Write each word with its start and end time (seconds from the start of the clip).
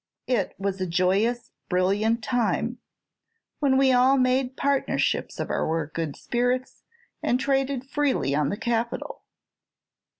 It 0.25 0.55
was 0.57 0.81
a 0.81 0.87
joyous, 0.87 1.51
brilliant 1.69 2.23
time, 2.23 2.79
when 3.59 3.77
we 3.77 3.91
all 3.91 4.17
made 4.17 4.57
partnership 4.57 5.29
of 5.37 5.51
our 5.51 5.91
good 5.93 6.15
spirits, 6.15 6.81
and 7.21 7.39
traded 7.39 7.87
freely 7.87 8.33
on 8.33 8.49
the 8.49 8.57
capital. 8.57 9.21